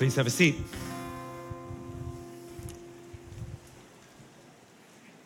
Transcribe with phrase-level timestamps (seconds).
[0.00, 0.54] Please have a seat.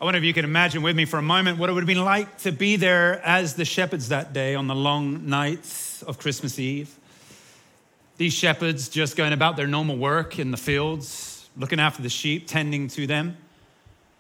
[0.01, 1.87] I wonder if you can imagine with me for a moment what it would have
[1.87, 6.19] been like to be there as the shepherds that day on the long nights of
[6.19, 6.93] Christmas Eve.
[8.17, 12.49] These shepherds just going about their normal work in the fields, looking after the sheep,
[12.49, 13.37] tending to them.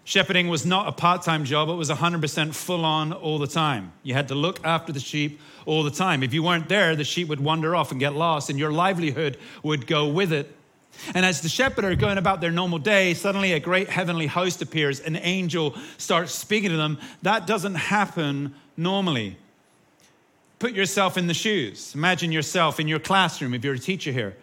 [0.04, 3.92] Shepherding was not a part time job, it was 100% full on all the time.
[4.02, 6.22] You had to look after the sheep all the time.
[6.22, 9.38] If you weren't there, the sheep would wander off and get lost, and your livelihood
[9.62, 10.54] would go with it.
[11.14, 14.62] And as the shepherd are going about their normal day, suddenly a great heavenly host
[14.62, 15.00] appears.
[15.00, 16.98] An angel starts speaking to them.
[17.22, 19.36] That doesn't happen normally.
[20.58, 21.94] Put yourself in the shoes.
[21.94, 24.36] Imagine yourself in your classroom if you're a teacher here,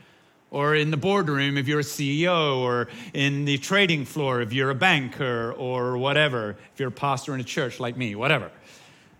[0.52, 4.70] or in the boardroom if you're a CEO, or in the trading floor if you're
[4.70, 8.52] a banker, or whatever, if you're a pastor in a church like me, whatever.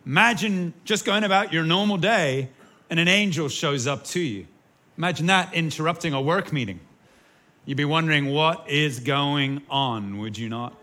[0.06, 2.50] Imagine just going about your normal day
[2.90, 4.46] and an angel shows up to you.
[4.98, 6.80] Imagine that interrupting a work meeting.
[7.66, 10.76] You'd be wondering what is going on, would you not?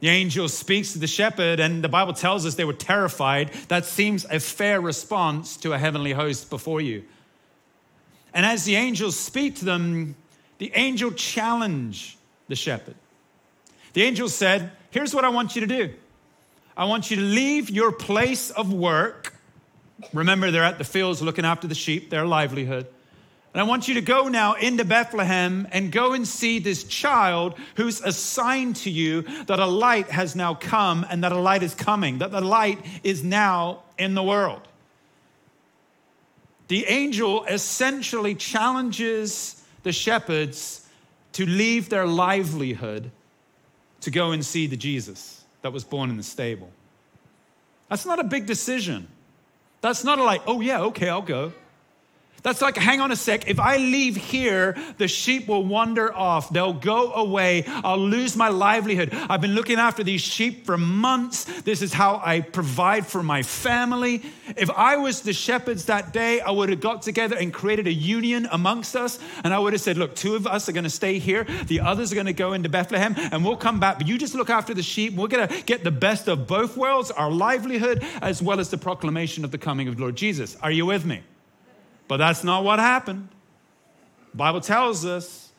[0.00, 3.52] The angel speaks to the shepherd, and the Bible tells us they were terrified.
[3.68, 7.04] That seems a fair response to a heavenly host before you.
[8.32, 10.14] And as the angels speak to them,
[10.58, 12.16] the angel challenged
[12.48, 12.94] the shepherd.
[13.92, 15.94] The angel said, Here's what I want you to do
[16.76, 19.34] I want you to leave your place of work.
[20.12, 22.86] Remember, they're at the fields looking after the sheep, their livelihood.
[23.52, 27.58] And I want you to go now into Bethlehem and go and see this child
[27.74, 31.74] who's assigned to you that a light has now come and that a light is
[31.74, 34.62] coming, that the light is now in the world.
[36.70, 40.86] The angel essentially challenges the shepherds
[41.32, 43.10] to leave their livelihood
[44.02, 46.70] to go and see the Jesus that was born in the stable.
[47.88, 49.08] That's not a big decision.
[49.80, 51.52] That's not a like, oh yeah, okay, I'll go.
[52.42, 53.48] That's like, hang on a sec.
[53.48, 56.50] If I leave here, the sheep will wander off.
[56.50, 57.64] They'll go away.
[57.66, 59.10] I'll lose my livelihood.
[59.12, 61.44] I've been looking after these sheep for months.
[61.62, 64.22] This is how I provide for my family.
[64.56, 67.92] If I was the shepherds that day, I would have got together and created a
[67.92, 69.18] union amongst us.
[69.44, 71.44] And I would have said, look, two of us are going to stay here.
[71.66, 73.98] The others are going to go into Bethlehem and we'll come back.
[73.98, 75.14] But you just look after the sheep.
[75.14, 78.78] We're going to get the best of both worlds, our livelihood, as well as the
[78.78, 80.56] proclamation of the coming of Lord Jesus.
[80.62, 81.22] Are you with me?
[82.10, 83.28] But that's not what happened.
[84.32, 85.52] The Bible tells us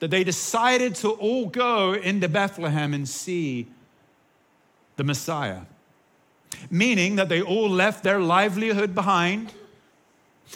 [0.00, 3.66] that they decided to all go into Bethlehem and see
[4.96, 5.62] the Messiah,
[6.68, 9.50] meaning that they all left their livelihood behind.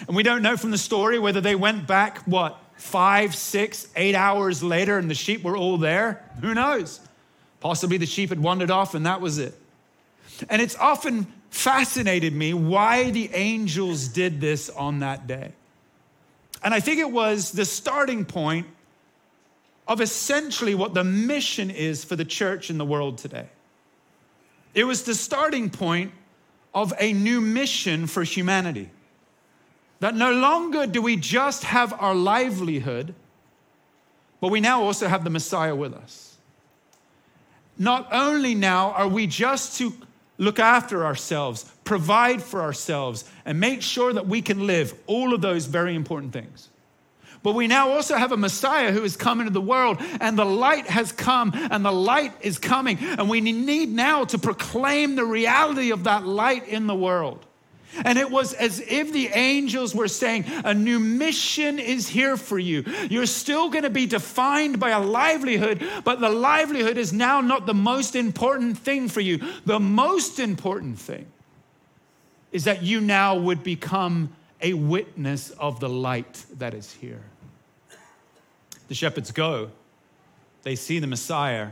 [0.07, 4.15] And we don't know from the story whether they went back, what, five, six, eight
[4.15, 6.23] hours later and the sheep were all there.
[6.43, 7.01] Who knows?
[7.61, 9.55] Possibly the sheep had wandered off and that was it.
[10.51, 15.53] And it's often fascinated me why the angels did this on that day.
[16.63, 18.67] And I think it was the starting point
[19.89, 23.49] of essentially what the mission is for the church in the world today.
[24.75, 26.13] It was the starting point
[26.73, 28.91] of a new mission for humanity.
[29.99, 33.15] That no longer do we just have our livelihood,
[34.41, 36.37] but we now also have the Messiah with us.
[37.77, 39.93] Not only now are we just to
[40.41, 45.41] look after ourselves, provide for ourselves, and make sure that we can live all of
[45.41, 46.71] those very important things.
[47.43, 50.45] But we now also have a Messiah who has come into the world, and the
[50.45, 52.99] light has come, and the light is coming.
[52.99, 57.47] And we need now to proclaim the reality of that light in the world.
[58.05, 62.59] And it was as if the angels were saying, A new mission is here for
[62.59, 62.85] you.
[63.09, 67.67] You're still going to be defined by a livelihood, but the livelihood is now not
[67.67, 69.41] the most important thing for you.
[69.67, 71.27] The most important thing
[72.53, 77.23] is that you now would become a witness of the light that is here.
[78.89, 79.71] The shepherds go,
[80.63, 81.69] they see the Messiah,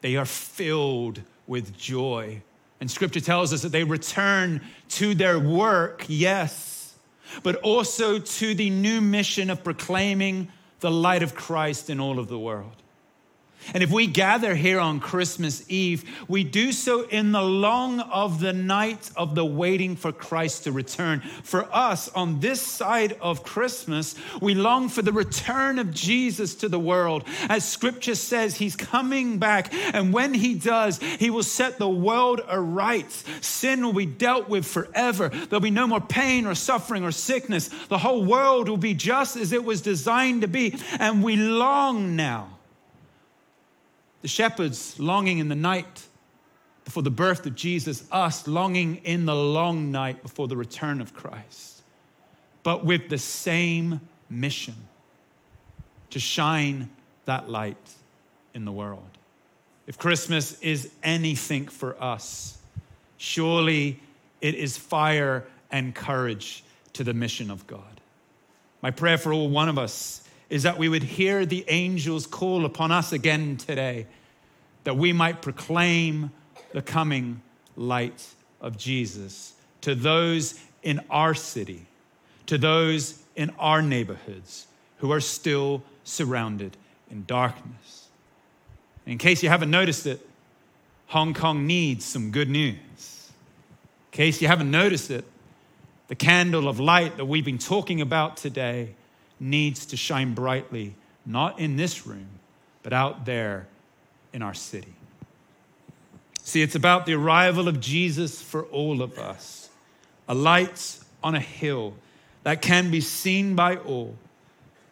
[0.00, 2.42] they are filled with joy
[2.80, 4.60] and scripture tells us that they return
[4.90, 6.94] to their work, yes,
[7.42, 10.48] but also to the new mission of proclaiming
[10.80, 12.82] the light of Christ in all of the world.
[13.74, 18.40] And if we gather here on Christmas Eve, we do so in the long of
[18.40, 21.20] the night of the waiting for Christ to return.
[21.42, 26.68] For us, on this side of Christmas, we long for the return of Jesus to
[26.68, 27.24] the world.
[27.48, 29.72] As scripture says, he's coming back.
[29.94, 33.10] And when he does, he will set the world aright.
[33.40, 35.28] Sin will be dealt with forever.
[35.28, 37.68] There'll be no more pain or suffering or sickness.
[37.88, 40.76] The whole world will be just as it was designed to be.
[40.98, 42.55] And we long now
[44.26, 46.02] the shepherds longing in the night
[46.84, 51.14] before the birth of Jesus, us longing in the long night before the return of
[51.14, 51.80] Christ,
[52.64, 54.74] but with the same mission.
[56.10, 56.90] to shine
[57.26, 57.76] that light
[58.52, 59.06] in the world.
[59.86, 62.58] If Christmas is anything for us,
[63.18, 64.00] surely
[64.40, 66.64] it is fire and courage
[66.94, 68.00] to the mission of God.
[68.82, 72.64] My prayer for all one of us is that we would hear the angels call
[72.64, 74.06] upon us again today,
[74.84, 76.30] that we might proclaim
[76.72, 77.42] the coming
[77.76, 78.26] light
[78.60, 81.86] of Jesus to those in our city,
[82.46, 84.66] to those in our neighborhoods
[84.98, 86.76] who are still surrounded
[87.10, 88.08] in darkness.
[89.04, 90.26] In case you haven't noticed it,
[91.08, 92.76] Hong Kong needs some good news.
[92.76, 95.24] In case you haven't noticed it,
[96.08, 98.94] the candle of light that we've been talking about today
[99.38, 100.94] needs to shine brightly,
[101.24, 102.28] not in this room,
[102.82, 103.66] but out there
[104.32, 104.94] in our city.
[106.42, 109.68] See, it's about the arrival of Jesus for all of us,
[110.28, 111.94] a light on a hill
[112.44, 114.14] that can be seen by all.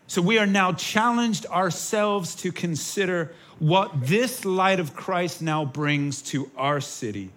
[0.08, 6.20] So we are now challenged ourselves to consider what this light of Christ now brings
[6.22, 7.30] to our city,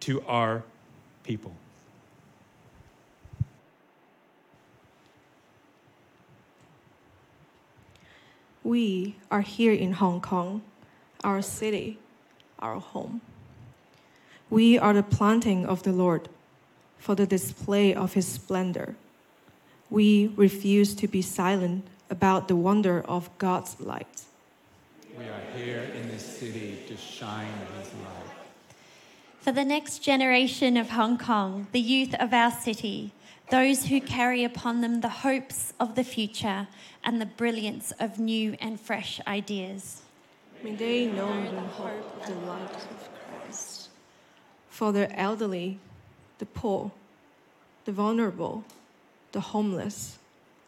[0.00, 0.62] to our
[1.22, 1.54] people.
[8.70, 10.62] We are here in Hong Kong,
[11.24, 11.98] our city,
[12.60, 13.20] our home.
[14.48, 16.28] We are the planting of the Lord
[16.96, 18.94] for the display of his splendor.
[19.90, 24.22] We refuse to be silent about the wonder of God's light.
[25.18, 28.30] We are here in this city to shine his light.
[29.40, 33.10] For the next generation of Hong Kong, the youth of our city,
[33.50, 36.68] those who carry upon them the hopes of the future
[37.04, 40.02] and the brilliance of new and fresh ideas.
[40.62, 43.08] May they know the hope of the light of
[43.42, 43.88] Christ.
[44.68, 45.78] For the elderly,
[46.38, 46.92] the poor,
[47.84, 48.64] the vulnerable,
[49.32, 50.18] the homeless,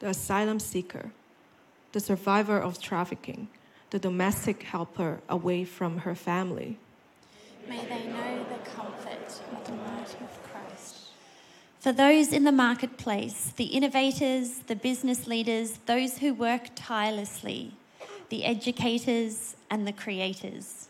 [0.00, 1.10] the asylum seeker,
[1.92, 3.48] the survivor of trafficking,
[3.90, 6.78] the domestic helper away from her family.
[7.68, 10.51] May they know the comfort of the light of Christ.
[11.82, 17.72] For those in the marketplace, the innovators, the business leaders, those who work tirelessly,
[18.28, 20.86] the educators and the creators.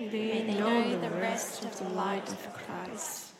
[0.00, 3.34] May they, they know, know, the rest of the light of Christ.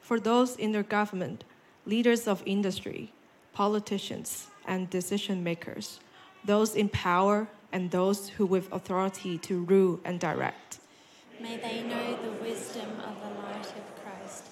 [0.00, 1.44] For those in their government,
[1.86, 3.12] leaders of industry,
[3.52, 6.00] politicians, and decision makers,
[6.44, 10.80] those in power and those who with authority to rule and direct.
[11.38, 14.46] May they know the wisdom of the light of Christ.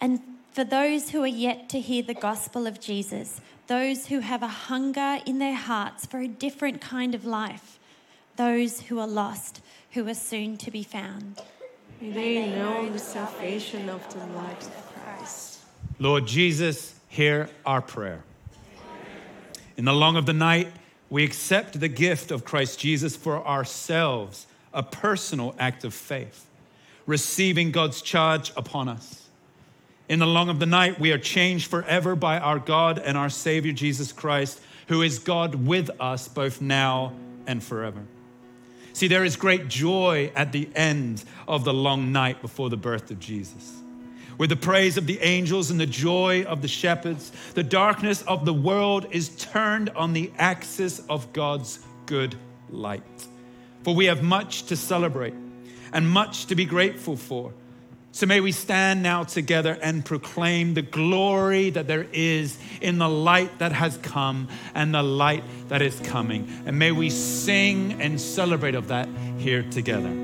[0.00, 4.40] And for those who are yet to hear the gospel of Jesus, those who have
[4.40, 7.80] a hunger in their hearts for a different kind of life,
[8.36, 9.60] those who are lost,
[9.90, 11.42] who are soon to be found.
[12.00, 15.58] May they know the salvation of the light of Christ.
[15.98, 18.22] Lord Jesus, hear our prayer.
[19.76, 20.68] In the long of the night,
[21.10, 26.46] we accept the gift of Christ Jesus for ourselves, a personal act of faith,
[27.06, 29.23] receiving God's charge upon us.
[30.08, 33.30] In the long of the night, we are changed forever by our God and our
[33.30, 37.12] Savior Jesus Christ, who is God with us both now
[37.46, 38.02] and forever.
[38.92, 43.10] See, there is great joy at the end of the long night before the birth
[43.10, 43.80] of Jesus
[44.38, 48.44] with the praise of the angels and the joy of the shepherds, the darkness of
[48.44, 52.34] the world is turned on the axis of God's good
[52.70, 53.02] light.
[53.82, 55.34] For we have much to celebrate
[55.92, 57.52] and much to be grateful for.
[58.14, 63.08] So may we stand now together and proclaim the glory that there is in the
[63.08, 66.48] light that has come and the light that is coming.
[66.64, 70.23] And may we sing and celebrate of that here together.